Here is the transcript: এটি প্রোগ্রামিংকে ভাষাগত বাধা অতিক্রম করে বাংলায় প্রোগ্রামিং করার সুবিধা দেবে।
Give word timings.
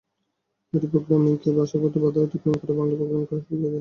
এটি 0.73 0.87
প্রোগ্রামিংকে 0.93 1.49
ভাষাগত 1.57 1.93
বাধা 2.03 2.19
অতিক্রম 2.21 2.55
করে 2.59 2.73
বাংলায় 2.77 2.97
প্রোগ্রামিং 2.99 3.25
করার 3.29 3.43
সুবিধা 3.43 3.59
দেবে। 3.59 3.69